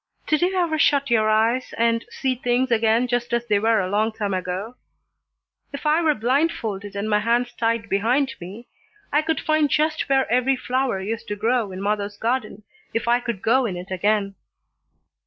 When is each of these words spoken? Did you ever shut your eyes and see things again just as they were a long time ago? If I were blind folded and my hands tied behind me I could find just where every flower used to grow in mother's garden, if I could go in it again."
Did 0.25 0.41
you 0.41 0.55
ever 0.55 0.79
shut 0.79 1.11
your 1.11 1.29
eyes 1.29 1.75
and 1.77 2.05
see 2.09 2.33
things 2.33 2.71
again 2.71 3.07
just 3.07 3.33
as 3.33 3.45
they 3.45 3.59
were 3.59 3.79
a 3.79 3.87
long 3.87 4.11
time 4.11 4.33
ago? 4.33 4.73
If 5.71 5.85
I 5.85 6.01
were 6.01 6.15
blind 6.15 6.51
folded 6.51 6.95
and 6.95 7.07
my 7.07 7.19
hands 7.19 7.53
tied 7.53 7.87
behind 7.87 8.33
me 8.41 8.67
I 9.13 9.21
could 9.21 9.39
find 9.39 9.69
just 9.69 10.09
where 10.09 10.27
every 10.31 10.55
flower 10.57 10.99
used 10.99 11.27
to 11.27 11.35
grow 11.35 11.71
in 11.71 11.83
mother's 11.83 12.17
garden, 12.17 12.63
if 12.95 13.07
I 13.07 13.19
could 13.19 13.43
go 13.43 13.67
in 13.67 13.77
it 13.77 13.91
again." 13.91 14.33